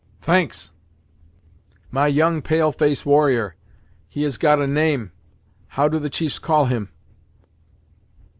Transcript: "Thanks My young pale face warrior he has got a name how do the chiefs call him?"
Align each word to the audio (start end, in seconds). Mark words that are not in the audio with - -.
"Thanks 0.23 0.71
My 1.91 2.07
young 2.07 2.41
pale 2.41 2.71
face 2.71 3.05
warrior 3.05 3.55
he 4.09 4.23
has 4.23 4.39
got 4.39 4.59
a 4.59 4.65
name 4.65 5.11
how 5.77 5.87
do 5.87 5.99
the 5.99 6.09
chiefs 6.09 6.39
call 6.39 6.65
him?" 6.65 6.89